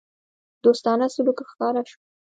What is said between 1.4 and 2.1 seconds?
ښکاره شو.